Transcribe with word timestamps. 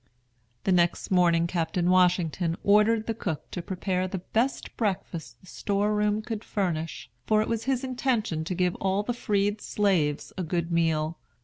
The 0.63 0.71
next 0.71 1.11
morning 1.11 1.45
Captain 1.45 1.87
Washington 1.91 2.57
ordered 2.63 3.05
the 3.05 3.13
cook 3.13 3.51
to 3.51 3.61
prepare 3.61 4.07
the 4.07 4.17
best 4.17 4.75
breakfast 4.75 5.39
the 5.41 5.45
store 5.45 5.93
room 5.95 6.23
could 6.23 6.43
furnish, 6.43 7.11
for 7.27 7.39
it 7.43 7.47
was 7.47 7.65
his 7.65 7.83
intention 7.83 8.43
to 8.45 8.55
give 8.55 8.73
all 8.77 9.03
the 9.03 9.13
freed 9.13 9.61
slaves 9.61 10.33
a 10.39 10.43
good 10.43 10.71
meal. 10.71 11.19